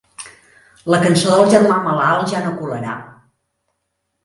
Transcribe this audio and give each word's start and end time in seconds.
La 0.93 0.99
cançó 1.03 1.35
del 1.35 1.51
germà 1.51 1.77
malalt 1.85 2.33
ja 2.33 2.43
no 2.47 2.55
colarà. 2.65 2.99